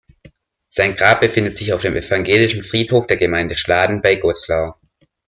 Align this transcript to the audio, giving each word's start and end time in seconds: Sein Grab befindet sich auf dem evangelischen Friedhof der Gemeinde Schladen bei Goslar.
Sein 0.67 0.95
Grab 0.95 1.21
befindet 1.21 1.59
sich 1.59 1.73
auf 1.73 1.83
dem 1.83 1.95
evangelischen 1.95 2.63
Friedhof 2.63 3.05
der 3.05 3.17
Gemeinde 3.17 3.55
Schladen 3.55 4.01
bei 4.01 4.15
Goslar. 4.15 4.81